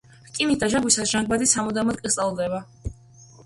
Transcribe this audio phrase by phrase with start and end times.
[0.29, 2.67] რკინის დაჟანგვისას, ჟანგბადი სამუდამოდ კრისტალდება.